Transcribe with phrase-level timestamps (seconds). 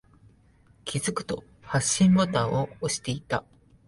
[0.83, 3.43] 気づくと、発信ボタンを押していた。